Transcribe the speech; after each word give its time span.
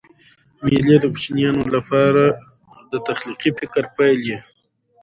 مېلې 0.63 0.95
د 1.01 1.05
کوچنیانو 1.13 1.63
له 1.73 1.79
پاره 1.89 2.25
د 2.91 2.93
تخلیقي 3.07 3.51
فکر 3.59 3.83
پیل 3.95 4.19
يي. 4.29 4.37